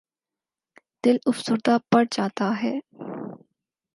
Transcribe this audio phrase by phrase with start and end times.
[1.03, 2.73] دل افسردہ پڑ جاتا ہے۔